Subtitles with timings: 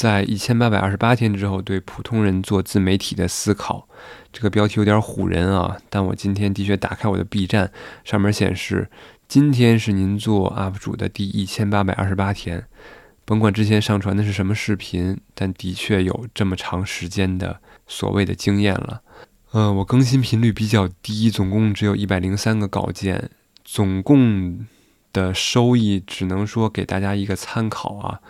[0.00, 3.86] 在一千八百二十八天之后，对普通人做自媒体的思考。
[4.32, 7.70] 这个标题有点唬人啊，但我今天的确打开我的 B 站，
[8.02, 8.90] 上面显示
[9.28, 12.64] 今天是您做 UP 主的第一千八百二十八天。
[13.26, 19.02] 甭管之前上传的是什么视频，但的确有这么长时间的所谓的经验了。
[19.50, 23.28] 呃，我更新频率比较低，总共只有一百零三个稿件，
[23.66, 24.66] 总共
[25.12, 28.20] 的收益只能说给大家一个参考啊。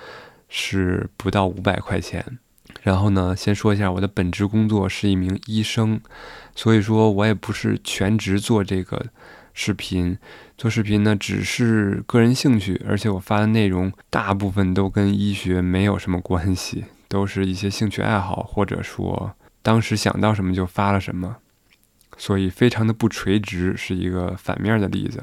[0.50, 2.38] 是不到五百块钱，
[2.82, 6.00] 然后呢，先说一下我的本职工作是一名医生，
[6.56, 9.06] 所以说我也不是全职做这个
[9.54, 10.18] 视频，
[10.58, 21.36] 做视频呢只是个人兴趣，而且我发的内容大部分都跟医学没有什么关系，都是一些兴趣爱好，或者说当时想到什么就发了什么，
[22.16, 25.22] 所以非常的不垂直，是一个反面的例子。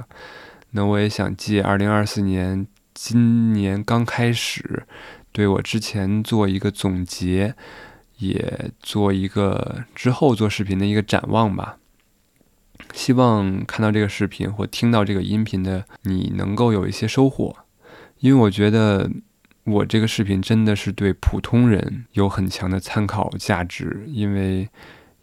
[0.71, 4.83] 那我也想借二零二四年，今年刚开始。
[5.37, 7.53] 对我之前做一个总结，
[8.17, 11.77] 也做一个之后做视频的一个展望吧。
[12.91, 17.55] 希望看到这个视频或听到这个音频的你能够有一些收获，
[18.17, 19.11] 因为我觉得
[19.65, 24.67] 我这个视频真的是对普通人有很强的参考价值，因为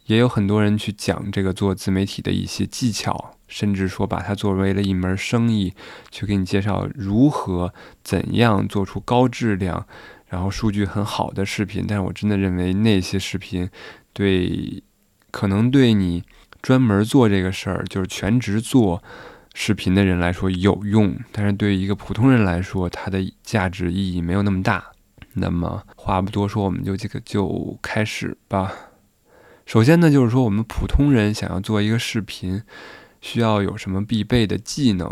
[0.06, 3.33] 也有很多人去讲这个做自媒体的一些技巧。
[3.47, 5.74] 甚至说把它作为了一门生意，
[6.11, 9.86] 去给你介绍如何怎样做出高质量，
[10.27, 11.84] 然后数据很好的视频。
[11.86, 13.69] 但是我真的认为那些视频，
[14.12, 14.83] 对
[15.30, 16.24] 可能对你
[16.62, 19.00] 专门做这个事儿，就是全职做
[19.52, 24.84] 视频的人来说有用，但是对于一个普通人来说，它的价值意义没有那么大。
[25.34, 28.72] 那么话不多说，我们就这个就开始吧。
[29.66, 32.62] 首先呢，就是说我们普通人想要做一个视频。
[33.20, 35.10] 需要有什么必备的技能？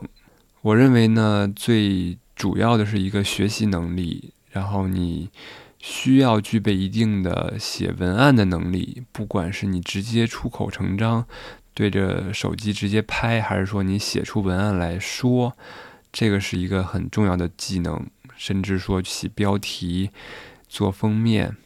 [0.60, 5.30] 我认为呢，最主要的是一个学习能力，然后你
[5.78, 11.26] 需要具备一定的写文案的能力，不管是你直接出口成章，
[11.72, 15.56] 对着手机直接拍，还是说你写出文案来说，
[16.12, 18.06] 这个是一个很重要的技能，
[18.36, 20.10] 甚至说起标题、
[20.68, 21.56] 做封面，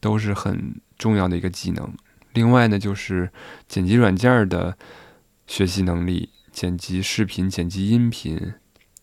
[0.00, 1.90] 都是很重要的一个技能。
[2.32, 3.30] 另外呢，就是
[3.68, 4.76] 剪辑软件的。
[5.48, 8.52] 学习能力、剪辑视频、剪辑音频，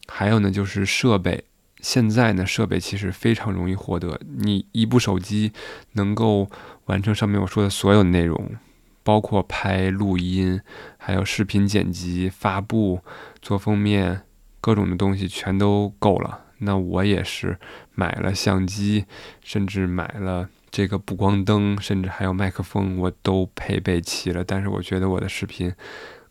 [0.05, 1.45] 还有呢就是设备。
[1.79, 5.51] 现在呢，设备其实非常容易获得，你一部手机
[5.93, 6.47] 能够
[6.85, 8.57] 完成上面我说的所有内容，
[9.01, 10.61] 包括拍录音，
[10.97, 13.01] 还有视频剪辑、发布、
[13.41, 14.21] 做封面，
[14.61, 16.41] 各种的东西全都够了。
[16.59, 17.57] 那我也是
[17.95, 19.05] 买了相机，
[19.43, 24.43] 甚至买了这个补光灯，甚至还有麦克风，我都配备齐了。
[24.43, 25.73] 但是我觉得我的视频。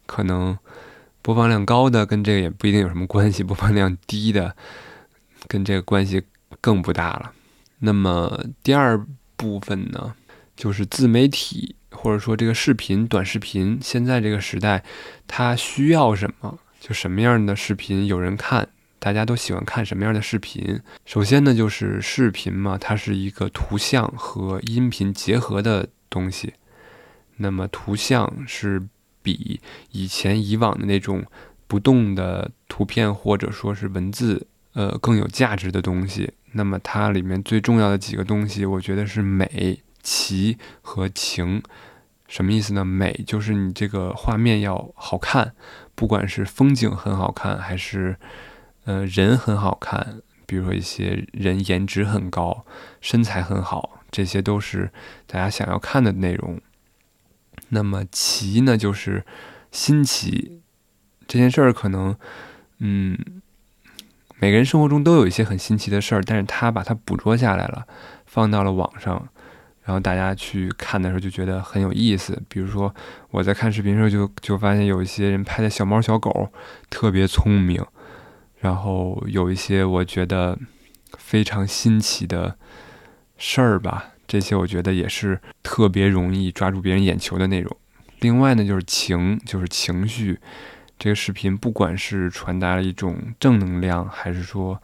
[0.06, 0.58] 可能
[1.22, 4.54] 播放量高的跟这个也不一定有什么关系， 播放量低的
[5.48, 6.22] 跟这个关系
[6.60, 7.32] 更不大了。
[7.78, 9.02] 那么第二
[9.34, 10.14] 部分呢，
[10.54, 14.84] 就是自媒体或者说这个视频、短视频，现在这个时代
[15.26, 16.58] 它需要什么？
[16.78, 18.68] 就什么样的视频有人看？
[19.04, 20.80] 大家都喜欢看什么样的视频？
[21.04, 26.54] 首先呢，就是视频嘛，它是一个图像和音频结合的东西。
[27.36, 28.82] 那么图像是。
[29.24, 29.58] 比
[29.90, 31.24] 以前以往的那种
[31.66, 36.30] 不动的图片或者说是文字，呃，更有价值的东西。
[36.52, 41.62] 那么它里面最重要的几个东西，我觉得是美、奇和情。
[42.28, 42.84] 什么意思呢？
[42.84, 45.54] 美就是你这个画面要好看，
[45.94, 48.14] 不管是风景很好看，还是
[48.84, 52.64] 呃人很好看，比如说一些人颜值很高、
[53.00, 54.90] 身材很好，这些都是
[55.26, 56.60] 大家想要看的内容。
[57.70, 59.24] 那么奇呢，就是
[59.72, 60.60] 新奇
[61.26, 62.16] 这件事儿，可能
[62.78, 63.18] 嗯，
[64.38, 67.86] 每个人生活中都有一些很新奇的事儿，但是他把它捕捉下来了，
[68.26, 69.28] 放到了网上，
[69.84, 72.40] 然后大家去看的时候就觉得很有意思。
[72.48, 72.94] 比如说
[73.30, 76.52] 我在看视频的时候，就就发现有一些人拍的小猫小狗
[76.90, 77.84] 特别聪明，
[78.64, 80.58] 然后有一些我觉得
[81.18, 82.56] 非常新奇的
[83.36, 84.12] 事儿吧。
[84.26, 87.76] 这些我觉得也是特别容易抓住别人眼球的内容。
[88.20, 90.40] 另外呢，就是情，就是情绪。
[90.98, 94.80] 这个视频不管是传达了一种正能量，还是说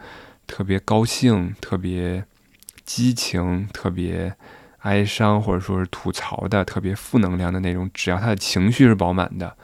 [0.46, 2.22] 特别高兴、特别
[2.84, 4.34] 激情、特别
[4.80, 9.56] 哀伤，或者说是吐槽的特别负能量的内容，只要他的情绪是饱满的，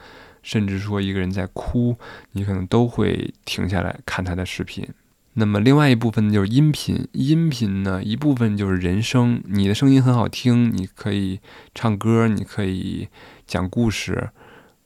[0.47, 1.97] 甚至说一个人在哭，
[2.31, 4.87] 你可能都会停下来看他的视频。
[5.33, 11.41] 那么另外一部分就是音频，音频呢一部分就是人声，你的声音很好听，你可以
[11.75, 13.09] 唱歌，你可以
[13.45, 14.29] 讲故事，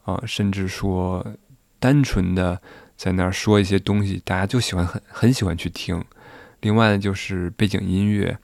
[0.04, 1.24] 啊，甚至说
[1.80, 2.60] 单纯的
[2.98, 6.04] 在那儿说一些东西，大家就喜欢很很喜欢去听。
[6.62, 8.36] 另外呢就是背景音乐，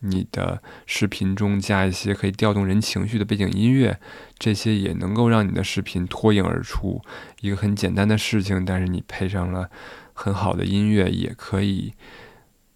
[0.00, 3.98] 你的视频中加一些可以调动人情绪的背景音乐，
[4.38, 7.00] 这些也能够让你的视频脱颖而出。
[7.40, 9.70] 一个很简单的事情，但是你配上了
[10.12, 11.94] 很好的音乐，也可以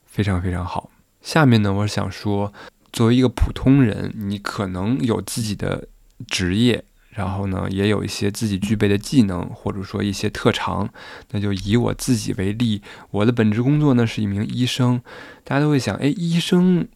[0.05, 0.91] 非常非常好。
[1.21, 2.53] 下面呢，我想说，
[2.93, 5.89] 作为一个普通人，你可能有自己的
[6.27, 6.85] 职业。
[7.11, 10.93] 然后呢，也有一些自己具备的技能，或者说一些特长。
[11.31, 12.83] 那就以我自己为例，
[13.13, 15.01] 我的本职工作呢是一名医生。
[15.45, 16.89] 大家都会想，哎，医生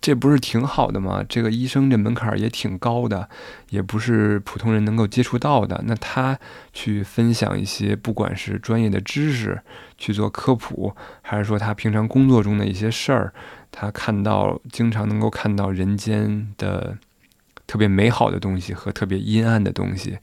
[0.00, 1.24] 这不是挺好的吗？
[1.28, 3.28] 这个医生这门槛也挺高的，
[3.70, 5.82] 也不是普通人能够接触到的。
[5.86, 6.38] 那他
[6.72, 9.60] 去分享一些，不管是专业的知识，
[9.96, 13.32] 去做科普，还是说他平常工作中的一些事儿，
[13.70, 16.98] 他看到经常能够看到人间的。
[17.68, 20.18] 特别美好的东西和特别阴暗的东西，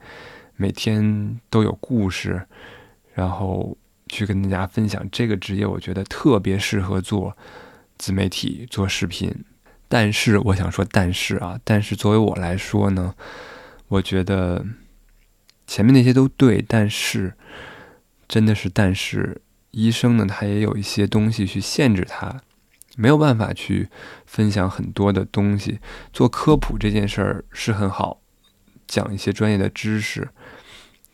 [0.56, 2.48] 每天都有故事，
[3.14, 3.78] 然后
[4.08, 5.06] 去跟大家分享。
[5.12, 7.36] 这个职业我觉得特别适合做
[7.98, 9.44] 自媒体、做视频。
[9.94, 13.14] 但是我想说，但是啊，但是作为我来说呢，
[13.90, 14.66] 我觉得
[15.68, 17.36] 前面那些都对，但是
[18.28, 22.42] 真的是，但是医生呢，他也有一些东西去限制他。
[22.98, 23.88] 没有办法去
[24.26, 25.80] 分享很多的东西，
[26.12, 28.20] 做科普这件事儿是很好，
[28.88, 30.28] 讲一些专业的知识，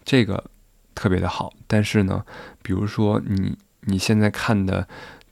[0.05, 0.49] 这个
[0.95, 1.51] 特别的好。
[1.67, 2.23] 但是呢，
[2.61, 4.87] 比如说你你现在看的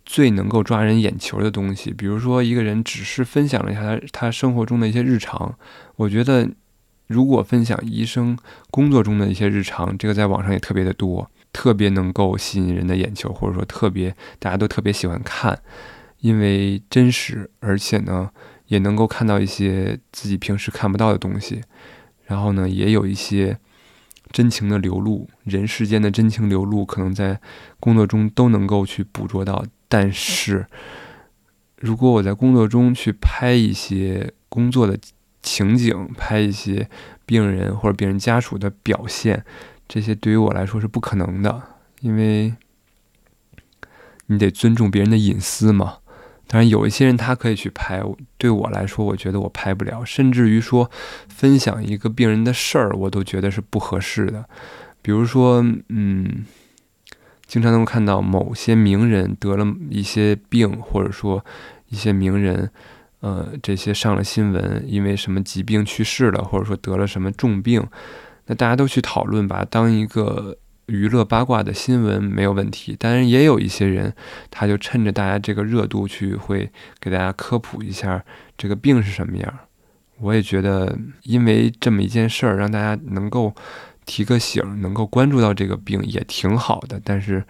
[0.07, 5.53] 最能够抓人眼球的东西，比如说一个人只是分享了一下他他生活中的一些日常，
[5.97, 6.49] 我觉得
[7.07, 8.37] 如果分享医生
[8.71, 15.59] 工作中的一些日常，这个在网上也特别的多，特别能够吸引人的眼球，或者说特别大家都特别喜欢看。
[16.21, 18.31] 因为真实，而且呢，
[18.67, 21.61] 也能够看到一些自己平时看不到的东西，
[22.25, 23.59] 然后呢，也有一些
[24.31, 27.39] 真情的流露，人世间的真情流露，可能在
[27.79, 29.65] 工作中都能够去捕捉到。
[29.87, 30.65] 但是，
[31.77, 34.97] 如果我在工作中去拍一些工作的
[35.41, 36.89] 情景，拍一些
[37.25, 39.45] 病人或者病人家属的表现，
[39.87, 41.61] 这些对于我来说是不可能的，
[42.01, 42.53] 因为
[44.25, 45.99] 你得尊重别人的隐私嘛。
[46.49, 48.01] 当然，有一些人他可以去拍，
[48.37, 50.05] 对我来说，我觉得我拍不了。
[50.05, 50.89] 甚至于说，
[51.27, 54.47] 分享一个病人的事儿，我都觉得是不合适的。
[55.01, 56.45] 比如说，嗯，
[57.47, 61.43] 经常能够看到某些名人得了一些病，或者说
[61.87, 62.69] 一些名人，
[63.21, 67.83] 呃，这些上了新闻，因为什么疾病去世了，或者说得了什么重病，
[68.45, 70.57] 那大家都去讨论，把当一个。
[70.87, 74.13] 娱乐八卦的新闻没有问题，当然也有一些人，
[74.49, 76.71] 他就趁着大家这个热度去会
[77.01, 78.23] 给大家科普一下
[78.57, 79.53] 这个病是什么样。
[80.21, 83.53] 我也觉得，因为这么一件事儿，让大家能够
[84.07, 86.99] 提个醒，能够关注到这个病也挺好的。
[87.03, 87.45] 但是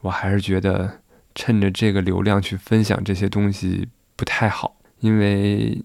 [0.00, 0.98] 我还是觉得，
[1.36, 5.80] 趁着这个流量去分享这些东西不太好，因为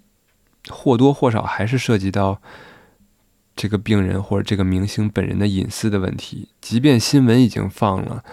[0.70, 2.42] 或多或少还是涉及到。
[3.56, 8.24] 这个病人或者这个明星本人的隐私的问题，即便新闻已经放了，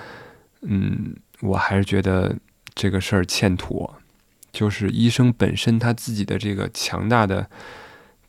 [0.62, 2.34] 嗯，我还是觉得
[2.74, 3.96] 这个事儿欠妥。
[4.50, 7.50] 就是医生本身他自己的这个强大的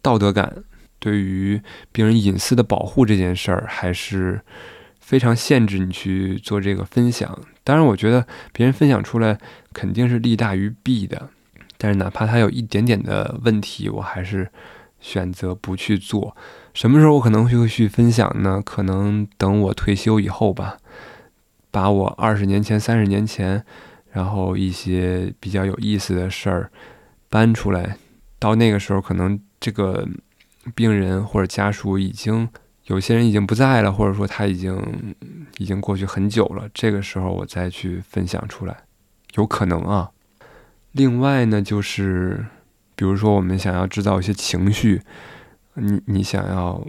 [0.01, 0.53] 道德感，
[1.01, 1.59] 对于
[1.92, 4.39] 病人隐私的保护这件事儿，还是
[5.00, 7.38] 非常限制你去做这个分享。
[7.63, 9.38] 当然，我觉得别人分享出来
[9.74, 11.30] 肯定是利大于弊的，
[11.77, 14.49] 但是哪怕他有一点点的问题，我还是
[14.99, 16.37] 选择不去做。
[16.73, 18.61] 什么时候我可能会去分享呢？
[18.64, 20.78] 可能等我退休以后吧，
[21.71, 23.66] 把我二十年前、三十年前，
[24.11, 26.71] 然后一些比较有意思的事儿
[27.28, 27.97] 搬出来。
[28.40, 30.07] 到那个时候，可能这个
[30.75, 32.47] 病人或者家属已经
[32.85, 35.15] 有些人已经不在了，或者说他已经
[35.57, 36.68] 已经过去很久了。
[36.73, 38.83] 这个时候我再去分享出来，
[39.35, 40.11] 有可能啊。
[40.91, 42.45] 另外呢，就是
[42.95, 45.01] 比如说我们想要制造一些情绪。
[45.75, 46.85] 你你想要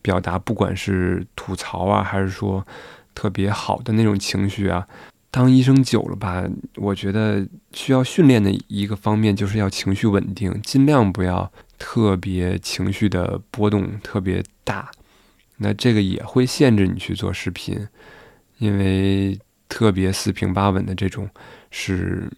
[0.00, 2.66] 表达，不管是吐槽啊，还是说
[3.14, 4.88] 特别好的那种情绪啊，
[5.30, 6.42] 当医生久了吧，
[6.76, 11.52] 我觉得需要训练的一个方面就是要情绪稳定，尽量不要
[11.84, 14.88] 特别情绪的波动特别大。
[15.56, 17.88] 那这个也会限制你去做视频，
[18.58, 19.36] 因为
[19.68, 21.28] 特别四平八稳的这种
[21.72, 22.30] 是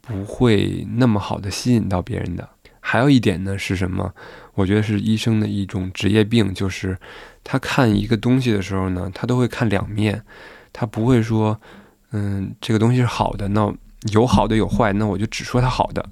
[0.00, 2.48] 不会那么好的吸引到别人的。
[2.80, 4.12] 还有一点呢是什么？
[4.54, 6.98] 我觉得是医生的一种职业病，就是
[7.44, 10.20] 他看一个东西的时候呢，他都会看两面，
[10.72, 11.60] 他不会说，
[12.10, 13.72] 嗯，这个东西是好的，那
[14.12, 16.04] 有好的有坏，那我就只说它好的，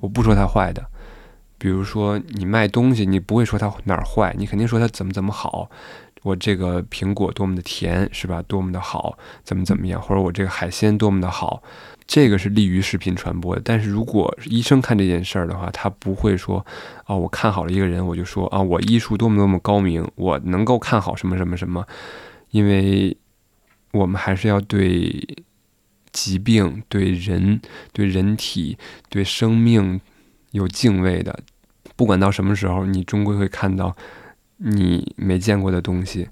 [0.00, 0.84] 我不说它坏的。
[1.58, 5.68] 比如说你卖东西，你不会说它哪儿坏，你肯定说它怎么怎么好。
[6.22, 8.42] 我这个苹果多么的甜，是吧？
[8.42, 10.02] 多么的好，怎么怎么样？
[10.02, 11.62] 或者我这个海鲜多么的好。
[12.06, 13.62] 这个是利于视频传播的。
[13.64, 16.64] 但是如果医生看这件事儿的话，他不会说
[17.04, 21.86] 啊，我看好了一个人，我就说啊，我医术多么多么高明，我能够看好什么什么什么，
[22.50, 23.16] 因为
[23.92, 25.36] 我们还是要对
[26.10, 27.60] 疾病、对人、
[27.92, 28.76] 对人体、
[29.08, 30.00] 对生命
[30.50, 31.40] 有敬畏的。
[31.96, 33.96] 不管到什么时候，你终归会看到
[34.56, 36.28] 你没见过的东西，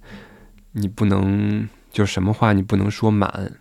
[0.73, 3.52] 你不能就什么话你不能说满。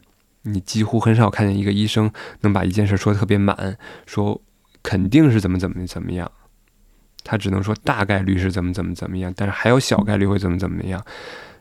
[0.43, 4.39] 你几乎很少看见一个医生能把一件事说特别满，说
[4.83, 6.31] 肯定是怎么怎么怎么样，
[7.24, 11.03] 他只能说大概率是怎么怎么怎么样，但是还有小概率会怎么怎么样。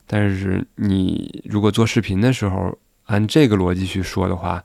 [0.06, 4.62] 但是你如果做视频的时候按这个逻辑去说的话，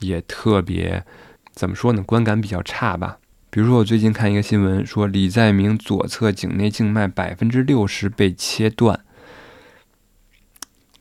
[0.00, 1.04] 也特别
[1.52, 2.02] 怎么说呢？
[2.02, 3.18] 观感比较差吧。
[3.50, 9.00] 比如说我最近看一个新闻，说李在明左侧颈内静脉百分之六十被切断，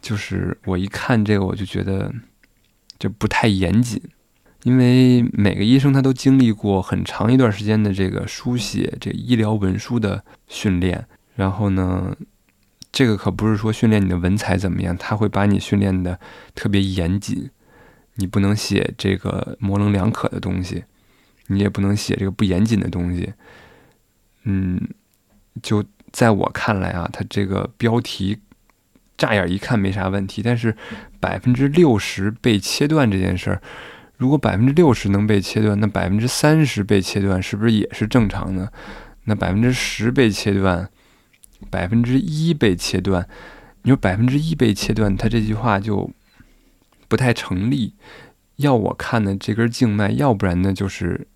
[0.02, 2.14] 就是我一看这个我就觉得。
[3.00, 4.02] 就不太严谨，
[4.64, 12.14] 因为每个医生他都经历过很长一段时间的这个书写这医疗文书的训练，然后呢，
[12.92, 16.20] 这个可不是说训练你的文采怎么样，他会把你训练的
[16.54, 17.50] 特别严谨，
[18.16, 20.84] 你不能写这个模棱两可的东西，
[21.50, 23.34] 你也不能写这个不严谨的东西，
[24.44, 24.80] 嗯，
[25.62, 28.40] 就在我看来啊，他这个标题。
[29.18, 30.74] 乍眼一看没啥问题，但是
[31.20, 33.62] 百分之六十被切断这件事儿，
[34.16, 38.72] 如果百分之六十能被切断，那百分之三十被切断是不是也是正常的？
[39.26, 40.90] 那百分之十被切断，
[41.70, 43.28] 百分之一被切断，
[43.82, 46.10] 你说百分之一被切断，他这句话就
[47.10, 47.96] 不太成立。
[48.56, 51.28] 要我看呢，这根静脉，要不然呢就是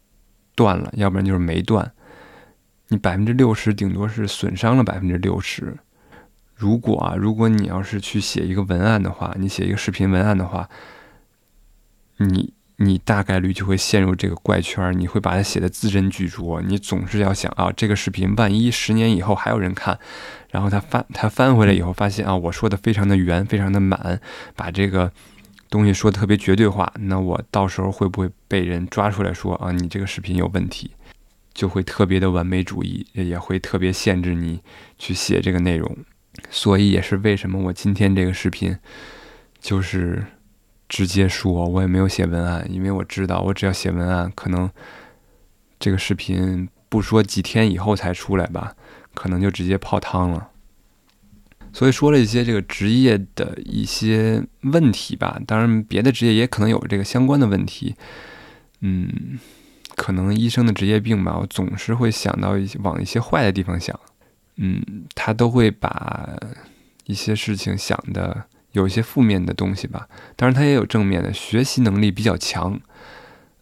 [0.56, 1.92] 断了，要不然就是没断。
[2.90, 5.78] 你百分之六十顶多是损伤了百分之六十。
[6.56, 10.70] 如果啊，如果你要是去写一个文案的话，你写一个视频文案的话，
[12.18, 19.98] 你你大概率就会陷入这个怪圈，你会把它写的字斟句酌，你总是要想啊，这个视频万一十年以后还有人看，
[20.52, 24.22] 然后他翻他翻回来以后发现啊，我说的非常的圆，非常的满，
[24.56, 25.12] 把这个
[25.74, 30.92] 东西说特别绝对化，那我到时候会不会被人抓出来说啊，你这个视频有问题，
[31.52, 34.62] 就会特别的完美主义，也会特别限制你
[35.00, 35.98] 去写这个内容。
[36.52, 38.78] 所以也是为什么我今天这个视频
[39.60, 40.24] 就是
[40.88, 44.70] 直接说，我也没有写文案，因为我知道我只要写文案，可能
[45.80, 48.76] 这个视频不说几天以后才出来吧，
[49.16, 50.52] 可能就直接泡汤了。
[51.74, 57.96] 所以说了一些这个职业的一些问题吧，当然别的职业也可能有这个相关的问题。
[58.82, 59.40] 嗯，
[59.96, 64.00] 可能医生的职业病吧，我总是会想到一些往一些坏的地方想。
[64.58, 64.84] 嗯，
[65.16, 66.38] 他都会把
[67.06, 72.80] 一些事情想的有一些负面的东西吧，当然他也有正面的，学习能力比较强，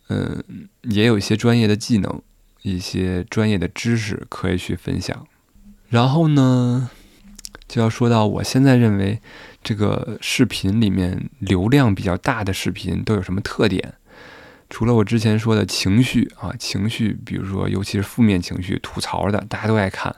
[0.09, 0.43] 嗯，
[0.81, 2.21] 也有一些专业的技能，
[2.61, 5.25] 一些专业的知识可以去分享。
[5.87, 6.89] 然后呢，
[7.71, 9.17] 就要说到我现在认为
[9.63, 13.93] 这个视频里面流量比较大的视频都有什么特点？
[14.69, 20.13] 除了我之前说的情绪啊，情绪，比如说尤其是负面情绪、吐槽的，大家都爱看。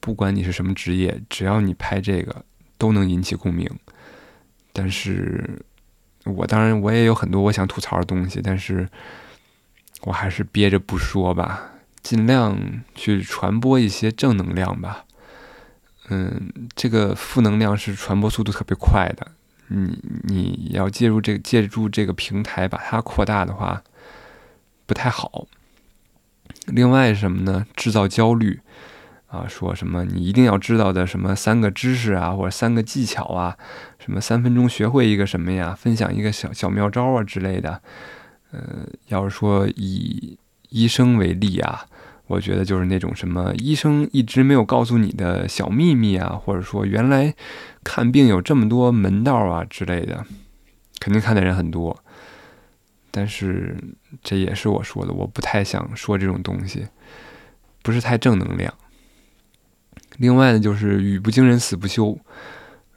[0.00, 2.44] 不管你是什么职业，只要你拍这个，
[2.76, 3.66] 都能引起共鸣。
[4.74, 5.62] 但是，
[6.26, 8.86] 我当然我也有很多我想吐槽的东西，但是
[10.02, 11.70] 我还是憋着不说吧，
[12.02, 15.06] 尽量去传播一些正能量吧。
[16.08, 19.26] 嗯，这个负能量是传播速度特别快的，
[19.68, 23.82] 你你要借助这个借助这个平台把它扩大的话，
[24.86, 25.46] 不太好。
[26.66, 27.66] 另外什么呢？
[27.74, 28.60] 制造焦虑。
[29.28, 33.56] 啊，说什么你一定要知道的什么三个知识啊，或者三个技巧啊，
[33.98, 37.80] 什么三分钟学会一个什么呀，分享一个小小妙招啊之类的。
[38.50, 41.86] 呃，要是说以医生为例啊，
[42.26, 47.34] 我觉得就是那种什么医生一直没有告诉你的小秘密啊，或者说原来
[47.84, 50.24] 看病有这么多门道啊之类的，
[50.98, 52.02] 肯定看的人很多。
[53.10, 53.76] 但是
[54.22, 56.86] 这也是我说的，我不太想说这种东西，
[57.82, 58.72] 不是太正能量。
[60.16, 62.18] 另外呢，就是语不惊人死不休，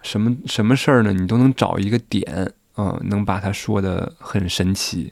[0.02, 1.12] 什么什么事儿呢？
[1.12, 5.12] 你都能找一个点啊，能把它说的很神奇。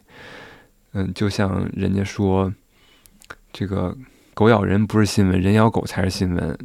[0.93, 2.53] 嗯，就像人家说，
[3.53, 3.95] 这个
[4.33, 6.57] 狗咬人不是新闻，人咬狗才是新闻。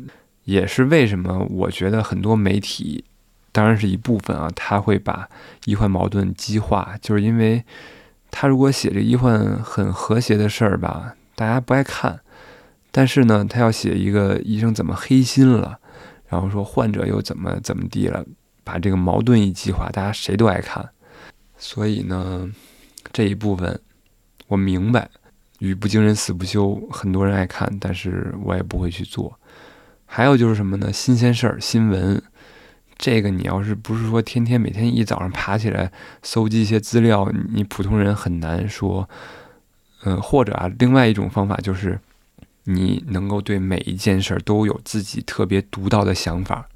[0.44, 3.04] 也是为什么我觉得很多媒体，
[3.52, 5.28] 当然是一部分啊，他会把
[5.66, 7.62] 医患矛盾激化，就是因为
[8.30, 12.20] 他如果写这医患很和谐的事儿吧，大家不爱看。
[12.90, 15.78] 但是呢，他要写一个医生怎么黑心了，
[16.28, 18.24] 然后说患者又怎么怎么地了，
[18.64, 20.88] 把这个矛盾一激化，大家谁都爱看。
[21.58, 22.50] 所以呢，
[23.12, 23.78] 这一部分
[24.46, 25.10] 我明白，
[25.58, 29.38] 语不惊人死不休，很多人爱看，但是我也不会去做。
[30.06, 30.92] 还有就是什么呢？
[30.92, 32.22] 新鲜事儿、新闻，
[32.96, 39.08] 这个你要是不是说天天每天一早上爬起来搜集一些资料，你普通人很难说。
[40.04, 41.98] 嗯，或者啊，另外一种方法就是，
[42.64, 46.68] 你能够对每一件事儿都有自己特别独到的想法，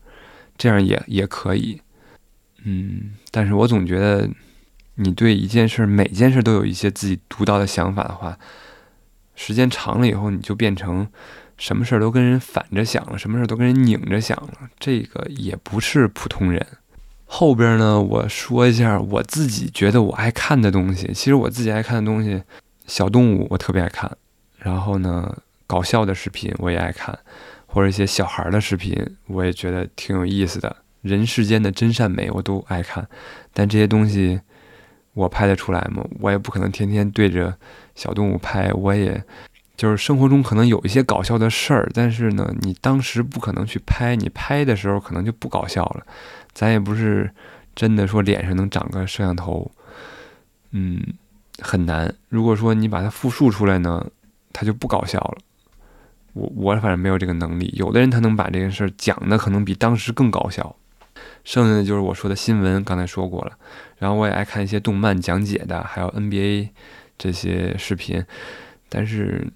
[0.59, 1.81] 这样也也可以。
[2.65, 4.29] 嗯，但是我总觉得，
[4.97, 8.37] 你对一件事儿、每件事都有一些自己独到的想法的话，
[9.45, 11.09] 时间长了以后，你就变成
[11.59, 16.65] 什么事儿都跟人反着想了，什么事儿都跟人拧着想了，这个也不是普通人。
[17.27, 21.11] 后边呢，我说一下我自己觉得我爱看的东西。
[21.13, 22.43] 其实我自己爱看的东西。
[22.85, 24.11] 小动物我特别爱看，
[24.59, 27.17] 然后呢，搞笑的视频我也爱看，
[27.67, 28.93] 或者一些小孩的视频，
[29.29, 30.77] 我也觉得挺有意思的。
[31.01, 33.09] 人世间的真善美我都爱看，
[33.55, 34.41] 但这些东西
[35.15, 36.05] 我拍得出来吗？
[36.21, 37.57] 我也不可能天天对着
[37.95, 38.73] 小动物拍。
[38.73, 39.23] 我也
[39.77, 46.07] 就是生活中可能有一些搞笑的事儿，但是呢，你当时不可能去拍，你拍的时候可能就不搞笑了。
[46.53, 47.31] 咱也不是
[47.75, 49.71] 真的说脸上能长个摄像头，
[50.71, 51.01] 嗯。
[51.61, 52.13] 很难。
[52.31, 54.05] 如果说你把它复述出来呢，
[54.55, 55.37] 它就不搞笑了。
[56.33, 57.73] 我我反正没有这个能力。
[57.77, 60.75] 有的人他能把这件事讲的可能比当时更搞笑。
[61.45, 63.53] 剩下的就是我说的新闻，刚才说过了。
[63.99, 66.69] 然后我也爱看一些动漫讲解的，还有 NBA
[67.19, 68.25] 这些视频。
[68.89, 69.47] 但是，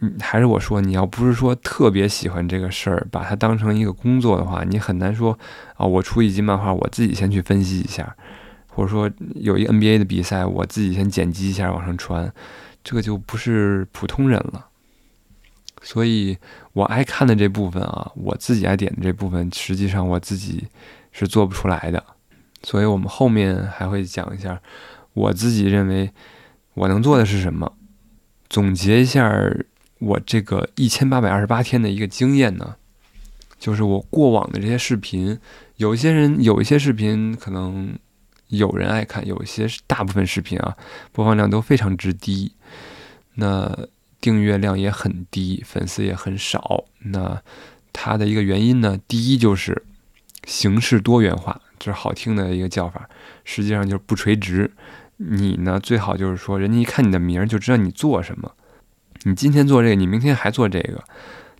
[0.00, 5.38] 嗯，还是我说，你要不是说特别喜欢这个事儿，把它当成一个工作的话，你很难说
[5.76, 8.16] 啊，我出一集漫画，我自己先去分析一下。
[8.68, 12.32] 或者说有一 NBA 的比赛，我自己先剪辑一下往上传，
[12.84, 14.66] 这个就不是普通人了。
[15.80, 16.36] 所以
[16.72, 20.66] 我爱看的这部分啊，我自己爱点的这部分，实际上我自己
[21.12, 22.04] 是做不出来的。
[22.62, 24.60] 所以我们后面还会讲一下，
[25.14, 26.10] 我自己认为
[26.74, 27.72] 我能做的是什么。
[28.48, 29.32] 总结一下
[29.98, 32.76] 我这个一千八百二十八天的一个经验呢，
[33.58, 35.38] 就是我过往的这些视频，
[35.76, 37.98] 有些人有一些视频可能。
[38.50, 40.76] 有人爱看，有一些是大部分视频啊，
[41.12, 42.52] 播放量都非常之低，
[43.34, 43.86] 那
[44.20, 46.84] 订阅量也很低，粉丝也很少。
[46.98, 47.40] 那
[47.92, 49.82] 它的一个原因呢，第一就是
[50.44, 53.08] 形式多元化，这是好听的一个叫法，
[53.44, 54.70] 实际上就是不垂直。
[55.16, 58.54] 你呢，最好就是说，人家一看你的名儿就知道你做什么。
[59.24, 61.04] 你今天做这个，你明天还做这个，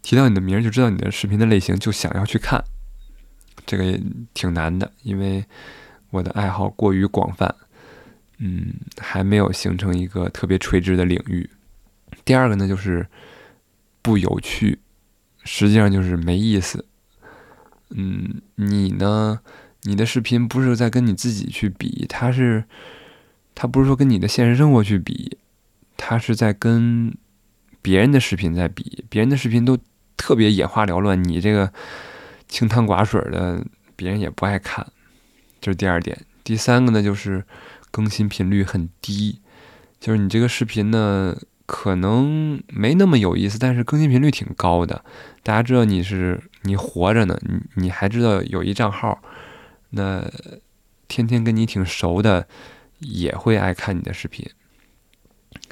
[0.02, 2.64] 提到你的名儿就知道你的视频的类型，就想要去看。
[3.66, 4.00] 这个也
[4.34, 5.44] 挺难的，因为。
[6.12, 7.54] 我的爱好过于广泛，
[8.38, 11.48] 嗯，还没有形成一个特别垂直的领域。
[12.30, 13.08] 第二个呢，就是
[14.02, 14.78] 不有趣，
[15.42, 16.86] 实际上就是没意思。
[17.88, 19.40] 嗯，你呢？
[19.82, 22.62] 你的视频不是在跟你自己去比，他是，
[23.52, 25.38] 他不是说跟你的现实生活去比，
[25.96, 27.12] 他是在跟
[27.82, 29.04] 别人的视频在比。
[29.08, 29.76] 别人的视频都
[30.16, 31.72] 特别眼花缭乱，你这个
[32.46, 33.66] 清汤寡水的，
[33.96, 34.86] 别人也不爱看。
[35.60, 37.44] 这是第二点，第三个呢，就是
[37.90, 39.40] 更新频率很低，
[39.98, 41.36] 就是你这个视频呢，
[41.72, 45.04] 可能没那么有意思，但是更新频率挺高的。
[45.44, 49.22] 大家知道你是你活着呢，你你还知道有一账号，
[49.90, 50.28] 那
[51.06, 52.48] 天天跟你挺熟的
[52.98, 54.44] 也会爱看你的视频。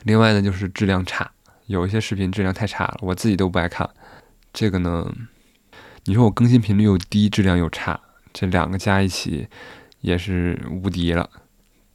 [0.05, 1.29] 另外呢，就是质量差，
[1.67, 3.89] 有一些视频质量太差了，我自己都不爱看。
[4.53, 5.13] 这个呢，
[6.05, 7.99] 你说我更新频率又低，质量又差，
[8.33, 9.49] 这两个加一起。
[10.01, 11.29] 也是无敌了，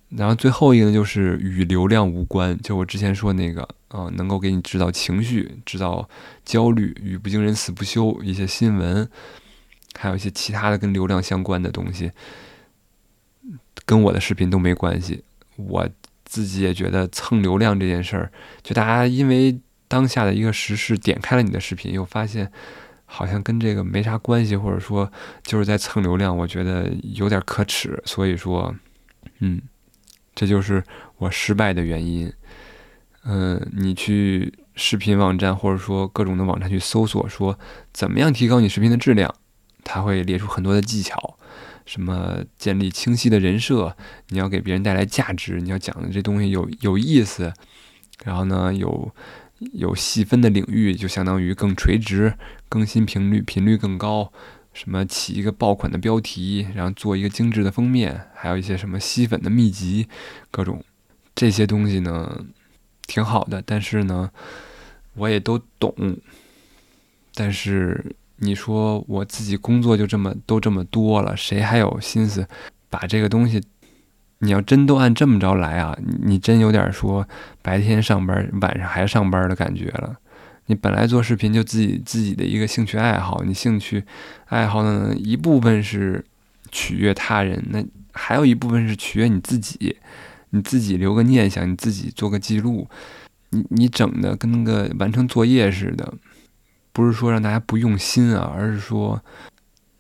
[0.10, 6.10] 然后最后一个呢，就是与流量无关，就我之前说那个，啊，能够给你制造情绪、制造
[6.44, 9.08] 焦虑，语不惊人死不休，一些新闻，
[9.98, 12.12] 还有一些其他的跟流量相关的东西，
[13.86, 15.24] 跟我的视频都没关系。
[15.56, 15.88] 我
[16.26, 18.32] 自己也觉得蹭流量这件事儿，
[18.64, 22.52] 就大家因为当下的一个时事点开了你的视频，又发现。
[23.06, 25.12] 好像跟这个没啥关系，或者说
[25.44, 28.02] 就是在蹭流量，我觉得有点可耻。
[28.06, 28.74] 所以说，
[29.38, 29.62] 嗯，
[30.34, 30.84] 这就是
[31.18, 32.34] 我失败的原因。
[33.24, 37.58] 嗯，你去视频网站或者说各种的网站去搜索，说
[37.92, 39.34] 怎么样提高你视频的质量，
[39.84, 41.38] 他会列出很多的技巧，
[41.86, 43.96] 什么建立清晰的人设，
[44.30, 47.54] 你要给别人带来价值，你要讲的这东西有有意思，
[48.24, 49.12] 然后呢有。
[49.72, 52.34] 有细分的领域，就相当于更垂直，
[52.68, 54.30] 更新频率频率更高。
[54.74, 60.10] 什么起一个爆款的标题，然后做一个精致的封面，还有一些什么吸粉的秘籍，
[60.52, 60.84] 各种
[61.34, 62.44] 这些东西呢，
[63.08, 63.62] 挺好的。
[63.66, 64.30] 但是呢，
[65.16, 65.94] 我也都懂。
[67.36, 72.48] 但是你说我自己工作就这么都这么多了，谁还有心思
[72.90, 73.62] 把这个东西？
[74.40, 77.26] 你要真都按这么着来啊，你真有点说
[77.62, 80.18] 白天上班，晚上还上班的感觉了。
[80.66, 84.04] 你本来做视频就自己自己的一个兴趣爱好，你兴趣
[84.48, 86.26] 爱好呢一部分是
[86.72, 89.98] 取悦他人，那还有一部分是取悦你自己，
[90.54, 92.88] 你自己留个念想，你自己做个记录，
[93.50, 96.14] 你你整的跟个完成作业似的，
[96.92, 99.20] 不是说让大家不用心啊，而是说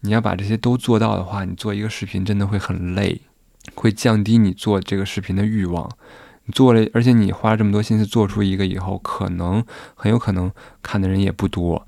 [0.01, 3.21] 你要把这些都做到的话，你做一个视频真的会很累，
[3.73, 5.89] 会降低你做这个视频的欲望。
[6.45, 10.51] 你做了，而且你花这么多心思做出一个以后，可能很有可能
[10.83, 11.87] 看的人也不多。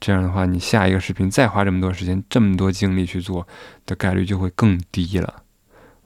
[0.00, 3.46] 这样的话，你下一个视频再花这么多时间、这么多精力去做
[3.86, 5.44] 的概率就会更低了。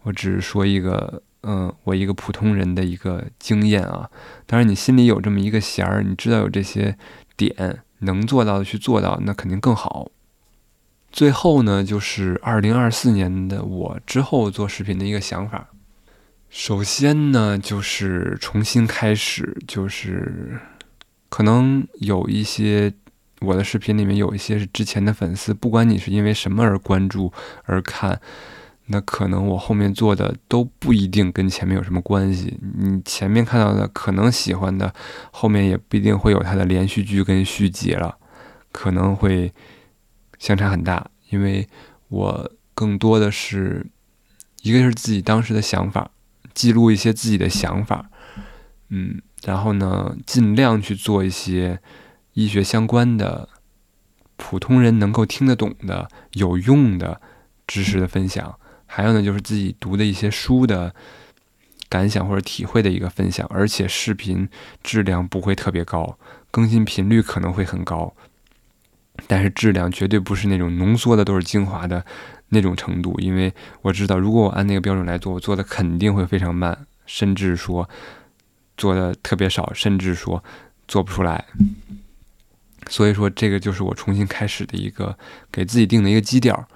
[0.02, 4.10] 我只是说一个，嗯，我一个普通人的一个经验啊。
[4.46, 6.98] 当然，你心里有这么一个弦儿，你知道有这些
[7.36, 10.10] 点能做到的去做到，那肯定更好。
[11.12, 15.68] 最后呢，就是二零二四年的我之后做视频的一个想法。
[16.50, 20.58] 首先呢，就是重新开始，就是
[21.28, 22.92] 可能有一些
[23.40, 27.32] 我的视频里面有一些是之前的粉丝，不管你是因为什么而关注
[27.64, 28.20] 而看，
[28.86, 32.58] 那可能我后面做的都不一定跟前面有什么关系。
[32.78, 34.94] 你前面看到的可能喜欢的，
[35.30, 38.16] 后面也不一定会有它的连续剧跟续集了，
[38.72, 39.52] 可能会
[40.38, 41.10] 相差很大。
[41.30, 41.68] 因为
[42.08, 43.86] 我更多的是
[44.62, 46.10] 一个是自己当时的想法。
[46.54, 48.08] 记录一些自己的想法，
[48.88, 51.78] 嗯，然后呢，尽量去做一些
[52.32, 53.46] 医学相关的、
[54.36, 57.20] 普通人能够听得懂的、有用的
[57.66, 58.58] 知识的分享。
[58.86, 60.94] 还有呢，就是自己读的一些书的
[61.88, 63.46] 感想或者体会的一个分享。
[63.50, 64.48] 而且视频
[64.82, 66.18] 质量不会特别高，
[66.50, 68.14] 更新频率可能会很高，
[69.26, 72.04] 但是质量绝对不是那种浓缩的都是精华的。
[72.48, 77.90] 那种程度，因为我知道，如果我按那个标准来做，我做的肯定会非常慢，甚至说
[78.76, 80.44] 做的特别少，甚至说
[80.86, 81.44] 做不出来。
[82.88, 85.18] 所以说，这个就是我重新开始的一个
[85.50, 86.68] 给自己定的一个基调。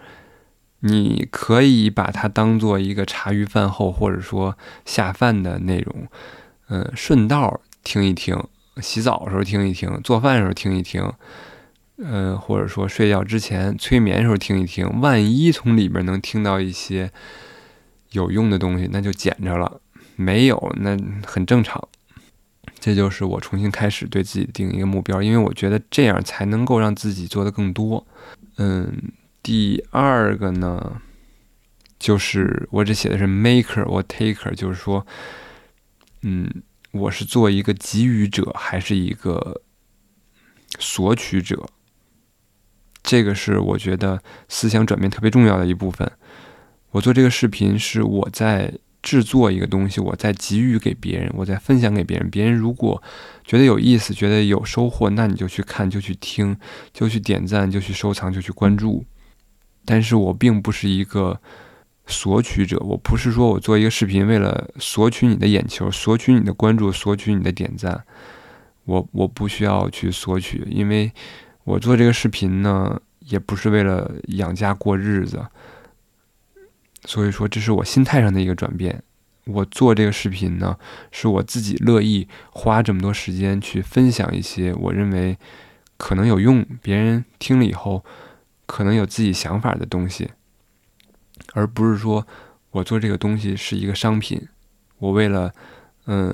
[0.80, 6.08] 你可以把它当做一个茶余饭后，或者说下饭的内容，
[6.68, 8.42] 嗯，顺道听一听，
[8.80, 11.12] 洗澡的时候听一听，做饭的时候听一听。
[12.02, 17.12] 呃，或者说睡觉之前催眠的时候听一听，万一从里边能听到一些
[18.12, 19.82] 有用的东西，那就捡着了；
[20.16, 21.88] 没有，那很正常。
[22.78, 28.06] 这就是我重新开始对自己定一个目标，因为我觉得这样才能够让自己做的更多。
[28.56, 28.90] 嗯，
[29.42, 31.00] 第二个呢，
[31.98, 35.07] 就是我这写的是 maker 或 taker，就是说，
[36.22, 39.62] 嗯，我是做一个给予者还是一个
[40.79, 41.68] 索取者？
[43.03, 46.11] 这个是我觉得思想转变特别重要的一部分。
[46.90, 52.29] 我做这个视频是我在制作一个东西，我在给予给别人，我在分享给别人。
[52.29, 53.03] 别人如果
[53.42, 56.55] 觉得有意思，觉得有收获，那你就去看，就去听，
[56.92, 59.03] 就去点赞，就去收藏，就去关注。
[59.84, 61.40] 但是我并不是一个
[62.06, 68.04] 索取者，我不是说我做一个视频为了索取你的眼球，索取你的关注，索取你的点赞。
[68.84, 71.12] 我我不需要去索取，因为。
[71.64, 75.46] 我做这个视频呢，也不是为了养家过日子，
[77.04, 79.04] 所以说这是我心态上的一个转变。
[79.44, 80.76] 我做这个视频呢，
[81.12, 85.38] 是我自己乐意花这么多时间去分享一些我认为
[85.98, 88.02] 可能有用、别人听了以后
[88.70, 90.30] 可能有自己想法的东西，
[91.54, 92.24] 而不是说
[92.70, 94.46] 我做这个东西是一个商品，
[94.98, 95.52] 我为了
[96.06, 96.33] 嗯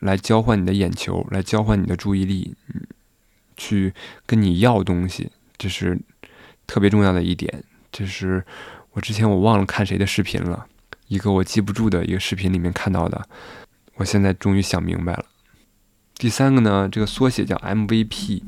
[0.00, 2.56] 来交换你的眼球，来交换你的注意力。
[3.60, 3.92] 去
[4.24, 5.98] 跟你要东西，这是
[6.64, 7.64] 特别重要的一点。
[7.90, 8.44] 这是
[8.92, 10.66] 我之前我忘了看谁的视频了，
[11.08, 13.28] 一个我记不住的一个视频里面看到的。
[13.96, 15.24] 我现在终于想明白了。
[16.14, 18.44] 第三个呢，这个缩写叫 MVP，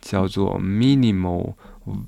[0.00, 1.54] 叫做 Minimal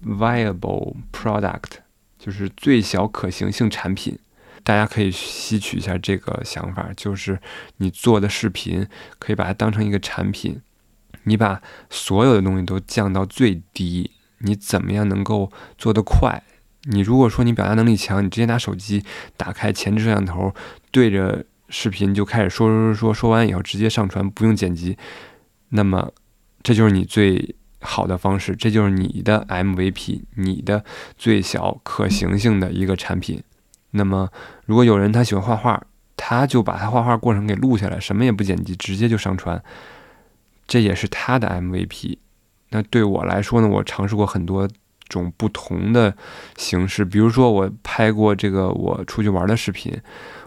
[0.05, 1.79] Viable Product，
[2.19, 4.19] 就是最小可行性产品。
[4.65, 7.41] 大家可以吸取一下这个想法，就是
[7.79, 8.87] 你做的视频
[9.19, 10.61] 可以把它当成一个产品。
[11.25, 16.43] 你把所有的东西都降到最低，你怎么样能够做得快？
[16.83, 19.05] 你如果说你表达能力强，你直接拿手机
[19.37, 20.55] 打开前置摄像头，
[20.91, 24.97] 对着视频就开始说说说说，说完以后直接上传，不用剪辑，
[25.71, 26.13] 那么
[26.63, 30.85] 这就是你最好的方式，这就是你的 MVP，你的
[31.17, 33.43] 最小可行性的一个产品。
[33.93, 34.29] 那么
[34.67, 35.83] 如果有人他喜欢画画，
[36.17, 39.63] 他就把他画画过程给录下来，什么也不剪辑，直接就上传。
[40.67, 42.19] 这也是他的 MVP。
[42.71, 43.69] 那对我来说呢？
[43.69, 44.69] 我尝试过很多
[45.09, 46.15] 种不同的
[46.59, 49.99] 形式，比如说我拍过这个我出去玩的视频，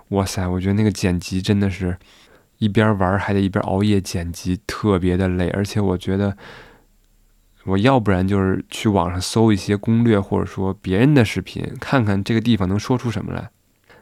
[0.10, 1.98] 哇塞，我觉得那个剪辑真的是
[2.60, 5.50] 一边玩还得一边熬夜剪辑，特别的累。
[5.50, 6.38] 而且我觉得，
[7.66, 13.50] 我要不然就是去网上搜一些攻略，或者说别人的视频，看看这个地方能说出什么来，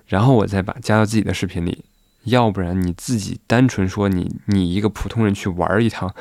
[0.07, 1.83] 然后我再把加到自己的视频里。
[2.25, 6.13] 要不然你自己单纯说你你一个普通人去玩一趟。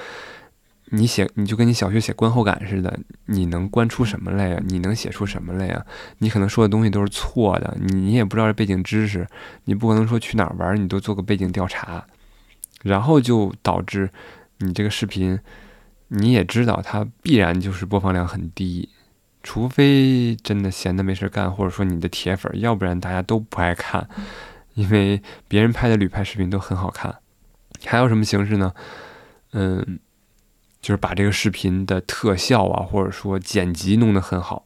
[0.90, 4.58] 你写你就跟你小学写观后感似的，你能观出什么来呀？
[4.68, 5.84] 你能写出什么来呀？
[6.16, 9.26] 你可能说的东西都是错的，你你也不知道这背景知识，
[9.64, 12.02] 你不可能说去哪儿玩你都做个背景调查，
[12.82, 14.08] 然后就导致
[14.60, 15.38] 你这个视频
[16.08, 18.88] 你也知道它必然就是播放量很低，
[19.42, 24.08] 除非真的闲的没事干，或者说你的铁粉，要不然大家都不爱看，
[24.74, 27.16] 因为别人拍的旅拍视频都很好看。
[27.84, 28.74] 还有什么形式呢？
[29.52, 29.98] 嗯。
[30.80, 34.64] 就是把这个视频的特效啊，或者说剪辑弄得很好，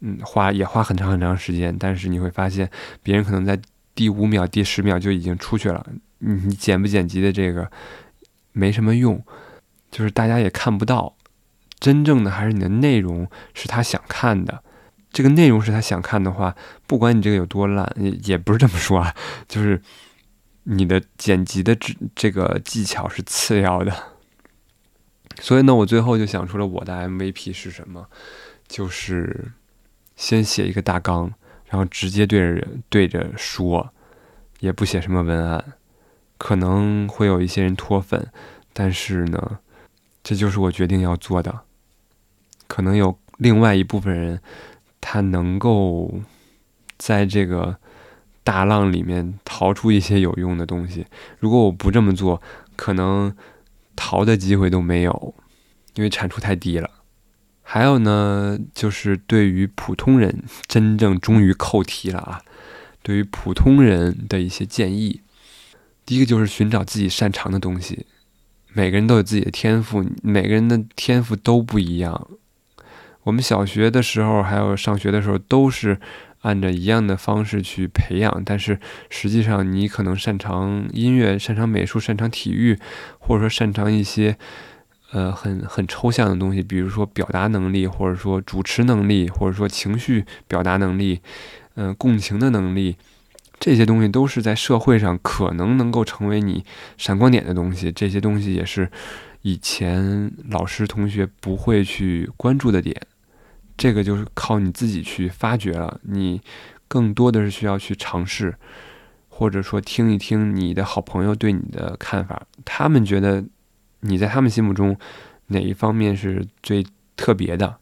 [0.00, 2.70] 嗯，花也花很长很长时间，但是你会发现
[3.02, 3.58] 别人可能在
[3.94, 5.84] 第五秒、第十秒就已经出去了，
[6.18, 7.68] 你剪不剪辑的这个
[8.52, 9.20] 没什么用，
[9.94, 11.14] 就是大家也看不到，
[11.78, 14.64] 真正的还是你的内容是他想看的，
[15.12, 16.56] 这个内容是他想看的话，
[16.88, 19.14] 不管你这个有多烂，也也不是这么说啊，
[19.46, 19.80] 就是
[20.64, 23.94] 你的剪辑的这这个技巧是次要的。
[25.40, 28.08] 所以呢，我最后就想出了我的 MVP 是什么，
[28.66, 29.52] 就是
[30.16, 31.32] 先写一个大纲，
[31.66, 33.94] 然后直接对着人对着说，
[34.58, 35.74] 也不写什么文案，
[36.36, 38.28] 可能会有一些人脱粉，
[38.72, 39.58] 但是呢，
[40.24, 41.60] 这就是我决定要做的。
[42.66, 44.40] 可能有另外一部分人，
[45.00, 46.20] 他能够
[46.98, 47.76] 在这个
[48.42, 51.06] 大浪里面逃出一些有用的东西。
[51.38, 52.42] 如果我不这么做，
[52.74, 53.32] 可能。
[53.96, 55.34] 逃的机会都没有，
[55.94, 56.90] 因为产出太低了。
[57.62, 62.42] 还有呢，就是对于普通人，真正终于扣题了啊！
[63.02, 65.20] 对于普通人的一些建议，
[66.04, 68.04] 第一个就是寻找自己擅长的东西。
[68.74, 72.28] 每个人都有自己的天赋，每个人的天赋都不一样。
[73.22, 75.98] 我们小学的时候，还有上学的时候，都是。
[76.44, 82.78] 按照一样的方式去培养，但是实际上你可能擅长音乐、擅长美术、擅长体育，
[83.18, 84.36] 或者说擅长一些
[85.12, 91.22] 呃很很抽象的东西，比如说表达能力，或者说主持能力，或者说情绪表达能力，
[91.76, 92.98] 嗯，共情的能力，
[93.58, 96.64] 这些东西都是在社会上可能能够成为你
[96.98, 97.90] 闪光点的东西。
[97.90, 98.90] 这些东西也是
[99.42, 102.94] 以前老师同学不会去关注的点。
[103.76, 106.40] 这个就是靠你自己去发掘了，你
[106.86, 108.54] 更多的是需要去尝试，
[109.28, 113.44] 或者说听一听你的好朋友对你的看法，他们觉得
[114.00, 114.96] 你在他们心目中
[115.48, 116.86] 哪一方面是最
[117.16, 117.78] 特别的，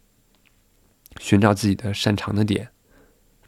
[1.19, 2.69] 寻找自己的擅长的点。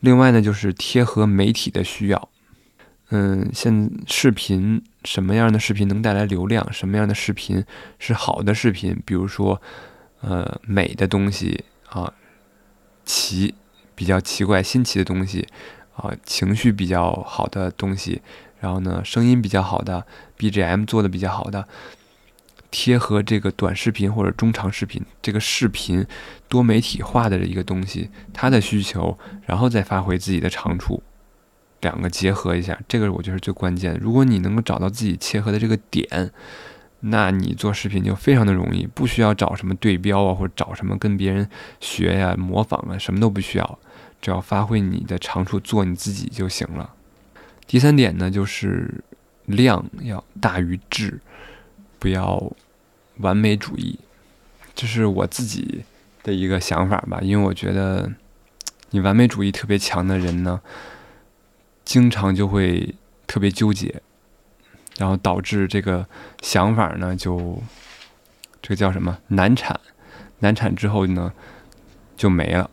[0.04, 2.28] 另外呢，就是贴合媒体的需要，
[3.08, 7.64] 嗯，现视频什么样的视频能带来流量，什么样的视频
[7.98, 9.62] 是好的视频，比如说
[10.20, 12.12] 呃美的东西啊。
[13.06, 13.54] 奇，
[13.94, 15.46] 比较奇怪、新奇的东西，
[15.94, 18.22] 啊，情绪比较好的东西，
[18.60, 20.06] 然后呢，声音比较好的
[20.38, 21.68] ，BGM 做的比较好的，
[22.74, 26.04] 贴合这个短视频或者中长视频这个视频
[26.48, 31.00] 多媒体化的一个东西，它的需求，然后再发挥自己的长处，
[31.82, 33.96] 两个结合一下，这个我觉得是最关键。
[34.00, 36.32] 如果你能够找到自己切合的这个点。
[37.06, 41.46] 那你做视频就非常的容易，不需要找什么对标啊，或者找什么跟别人
[41.78, 43.78] 学呀、模仿啊，什么都不需要，
[44.22, 46.94] 只要发挥你的长处，做你自己就行了。
[47.66, 49.04] 第三点呢，就是
[49.44, 51.20] 量要大于质，
[51.98, 52.42] 不要
[53.18, 53.98] 完美主义，
[54.74, 55.84] 这是我自己
[56.22, 57.20] 的一个想法吧。
[57.22, 58.12] 因为我觉得，
[58.90, 60.60] 你完美主义特别强的人呢，
[61.84, 62.94] 经常就会
[63.26, 64.02] 特别纠结。
[64.96, 66.06] 然后导致这个
[66.40, 67.60] 想法呢，就
[68.62, 69.80] 这个叫什么难产？
[70.38, 71.32] 难产之后呢，
[72.16, 72.70] 就没了。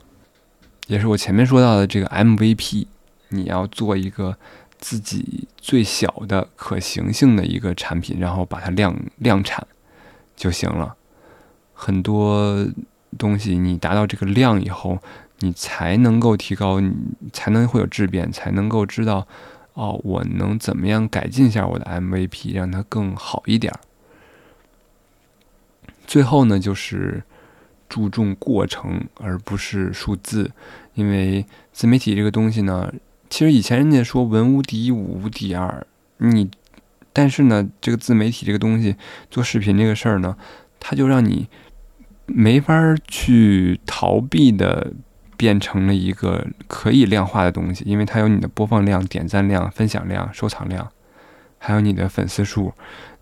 [0.86, 2.86] 也是我前面说到的这个 MVP，
[3.30, 4.38] 你要做一个
[4.77, 9.65] 自己最小的可行性的一个产品，然后把它量量产
[10.41, 10.95] 就行了。
[11.71, 12.67] 很多
[13.15, 14.97] 东西你达到这个量以后，
[15.41, 16.91] 你才能够提高，你
[17.32, 19.27] 才能会有质变，才能够知道。
[19.73, 23.80] 哦，我能怎么样改进一下我的 MVP，让它更好一点儿？
[26.08, 27.21] 最后呢，就是
[27.88, 30.49] 注重过程而不是数字，
[30.95, 32.91] 因为自媒体这个东西呢，
[33.30, 35.86] 其实以前人家说文无第一，武无第二，
[36.17, 36.49] 你，
[37.13, 38.95] 但是呢，这个自媒体这个东西，
[39.30, 40.36] 做视频这个事儿呢，
[40.80, 41.47] 它就让你
[42.26, 42.74] 没法
[43.08, 44.93] 去逃避的。
[45.38, 50.88] 变成了一个可以量化的东西，因为它有你的播放量、点赞量、分享量、收藏量，
[51.58, 52.71] 还有你的粉丝数，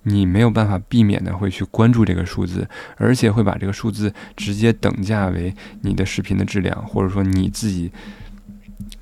[0.03, 7.89] 你没有办法避免的会去关注这个数字，而且会把这个数字直接等价为你的视频的质量，或者说你自己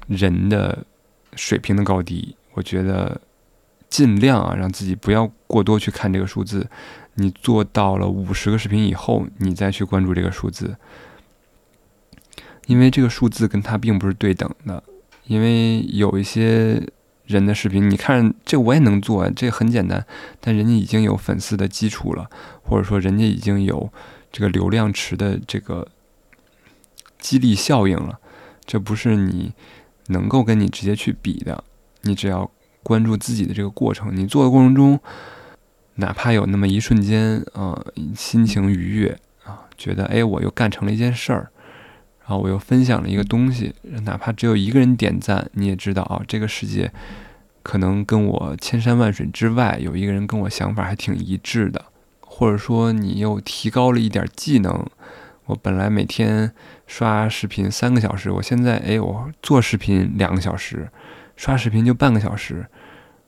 [0.05, 0.85] 人的
[1.35, 2.35] 水平的高低。
[2.53, 3.19] 我觉得
[3.89, 6.69] 尽量啊，让自己不要过多去看这个数字。
[7.15, 10.77] 你做到了五十个视频以后，你再去关注这个数字。
[12.67, 14.83] 因为这个数字跟它并不是对等的，
[15.25, 16.85] 因为有一些
[17.25, 20.05] 人的视频，你看这我也能做，这很简单，
[20.41, 22.29] 但人家已经有粉丝的基础了，
[22.61, 23.89] 或者说人家已经有
[24.31, 25.87] 这个流量池的这个
[27.17, 28.19] 激励效应了，
[28.65, 29.53] 这不是你
[30.07, 31.63] 能够跟你直接去比的。
[32.01, 32.51] 你只要
[32.87, 34.97] 关注自己的这个过程，你做的过程中，
[35.95, 37.77] 哪怕有那么一瞬间啊，
[38.15, 41.51] 心情愉悦啊，觉得哎，我又干成了一件事儿。
[42.21, 46.89] 然后我又分享了一个东西，哪怕只有一个人点赞，你也知道啊，这个世界
[47.61, 51.83] 可能跟我千山万水之外有一个人跟我想法还挺一致的，
[52.21, 54.85] 或者说你又提高了一点技能。
[55.47, 56.53] 我本来每天
[56.85, 60.89] 刷视频三个小时，我现在哎，我做视频两个小时，
[61.37, 62.65] 刷视频就半个小时，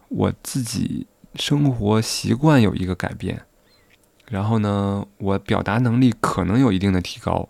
[0.10, 3.43] 我自己生活习惯有一个改变，
[4.28, 7.48] 然后呢，我表达能力可能有一定的提高。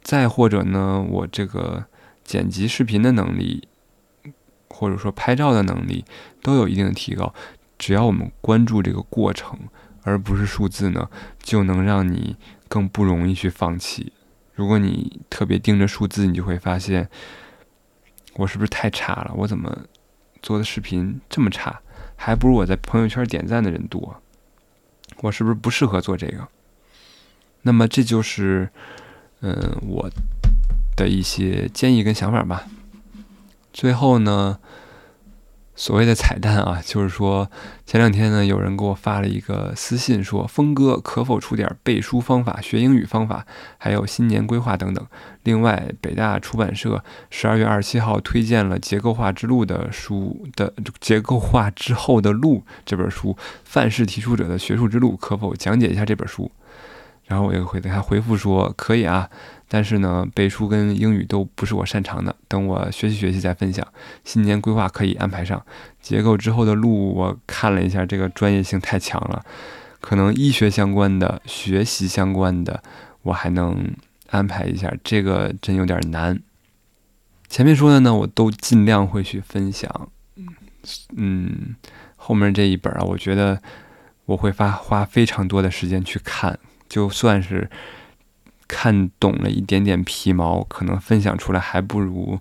[0.00, 1.84] 再或者呢，我这个
[2.24, 3.68] 剪辑视频的能力，
[4.68, 6.04] 或者说拍照的能力，
[6.42, 7.32] 都有一定的提高。
[7.78, 9.58] 只要我们关注这个过程，
[10.02, 11.08] 而不是数字呢，
[11.40, 12.36] 就能让你
[12.68, 14.12] 更不容易去放弃。
[14.54, 17.08] 如果你特别盯着数字，你就会发现，
[18.34, 19.32] 我是不是太差了？
[19.36, 19.84] 我怎么
[20.42, 21.80] 做的视频这么差？
[22.16, 24.20] 还不如我在朋友圈点赞的人多。
[25.18, 26.48] 我是不是不适合做这个？
[27.62, 28.68] 那么这就是。
[29.44, 30.08] 嗯，我
[30.94, 32.68] 的一些建议跟想法吧。
[33.72, 34.60] 最后呢，
[35.74, 37.50] 所谓的彩蛋啊， 就是说
[37.86, 43.46] 前两天呢，有人给我发了一个私信，说峰哥可否出点背书方法、学英语方法，
[43.78, 45.06] 还有新年规划等等。
[45.44, 56.50] 另外，北大出版社十二月二十七号推荐了《结构化之路》的书的《结构化之后的路》这本书，范式提出者的学术之路，可否讲解一下这本书？
[57.24, 59.30] 然后我又回他回复说可以啊，
[59.74, 63.86] 但是呢，背书跟英语都不是我擅长的，等我学习学习再分享。
[64.22, 65.64] 新年规划可以安排上，
[66.02, 69.42] 结构之后的路我看了一下，这个专业性太强了，
[70.02, 72.82] 可能医学相关的、学习相关的
[73.22, 73.94] 我还能
[74.28, 76.38] 安排一下，这个真有点难。
[77.48, 80.10] 前面说的呢，我都尽量会去分享。
[81.16, 81.74] 嗯，
[82.16, 83.62] 后面这一本啊，我觉得
[84.26, 86.58] 我会花花非常多的时间去看。
[86.90, 87.70] 就算是
[88.74, 92.40] 看懂了一点点皮毛，可能分享出来还不如，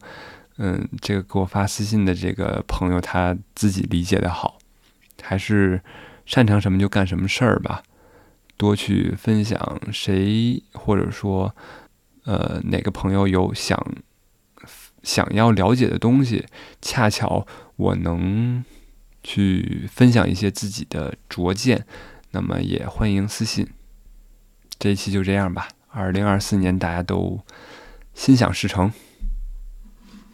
[0.55, 4.57] 嗯，这个给我发私信的这个朋友他自己理解的好。
[5.21, 5.81] 还是
[6.25, 7.83] 擅长什么就干什么事儿吧，
[8.55, 11.53] 多去分享谁或者说，
[12.23, 13.77] 呃，哪个朋友有想
[15.03, 16.45] 想要了解的东西，
[16.81, 18.63] 恰巧我能
[19.21, 21.85] 去分享一些自己的拙见，
[22.31, 23.67] 那么也欢迎私信。
[24.79, 25.67] 这一期就这样吧。
[25.93, 27.41] 二零二四年，大家都
[28.13, 28.91] 心想事成。